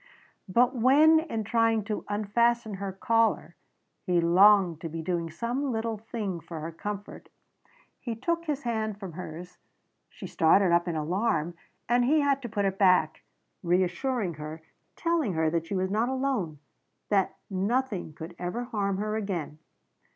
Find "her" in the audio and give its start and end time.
2.73-2.91, 6.59-6.71, 14.33-14.63, 15.33-15.51, 18.97-19.15